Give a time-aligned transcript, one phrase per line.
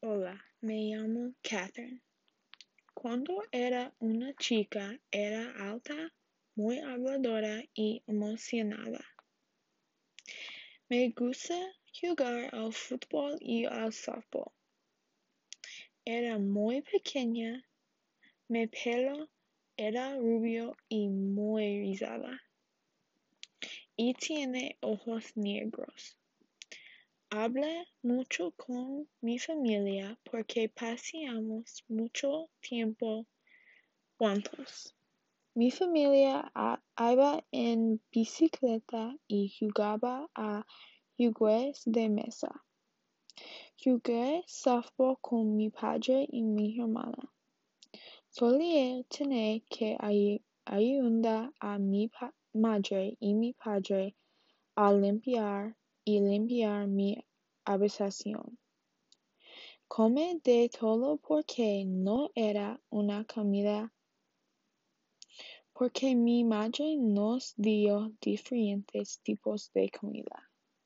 [0.00, 2.00] Hola, me llamo Catherine.
[2.94, 6.14] Cuando era una chica era alta,
[6.54, 9.04] muy habladora y emocionada.
[10.88, 11.56] Me gusta
[12.00, 14.52] jugar al fútbol y al softball.
[16.04, 17.66] Era muy pequeña,
[18.46, 19.28] mi pelo
[19.76, 22.40] era rubio y muy rizada.
[23.96, 26.16] Y tiene ojos negros.
[27.30, 33.26] Hablé mucho con mi familia porque paseamos mucho tiempo
[34.16, 34.94] juntos.
[35.54, 36.50] Mi familia
[36.96, 40.64] iba en bicicleta y jugaba a
[41.18, 42.64] juegos de mesa.
[43.76, 47.30] Jugué softball con mi padre y mi hermana.
[48.30, 49.98] Solía tener que
[50.64, 52.10] ayudar a mi
[52.54, 54.16] madre y mi padre
[54.76, 57.22] a limpiar y limpiar mi
[57.72, 58.58] habitación.
[59.86, 63.92] Comí de todo porque no era una comida
[65.78, 70.50] porque mi madre nos dio diferentes tipos de comida.